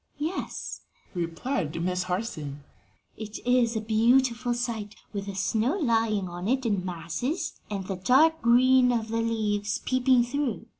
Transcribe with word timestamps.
"Yes," 0.17 0.81
replied 1.13 1.79
Miss 1.79 2.01
Harson; 2.01 2.63
"it 3.17 3.37
is 3.45 3.75
a 3.75 3.81
beautiful 3.81 4.55
sight 4.55 4.95
with 5.13 5.27
the 5.27 5.35
snow 5.35 5.77
lying 5.77 6.27
on 6.27 6.47
it 6.47 6.65
in 6.65 6.83
masses 6.83 7.61
and 7.69 7.85
the 7.85 7.97
dark 7.97 8.41
green 8.41 8.91
of 8.91 9.09
the 9.09 9.21
leaves 9.21 9.79
peeping 9.85 10.23
through. 10.23 10.65